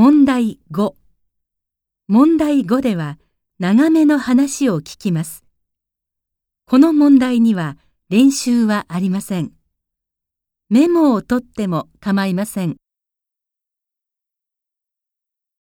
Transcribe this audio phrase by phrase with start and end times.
[0.00, 0.94] 問題5
[2.06, 3.18] 問題5では
[3.58, 5.42] 長めの話を聞きます。
[6.66, 7.76] この問題には
[8.08, 9.50] 練習はありません。
[10.70, 12.76] メモを取っても構いません。